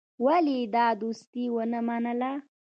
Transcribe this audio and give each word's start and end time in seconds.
ولي 0.25 0.55
يې 0.61 0.69
دا 0.75 0.85
دوستي 1.01 1.45
ونه 1.55 1.79
منله. 1.87 2.31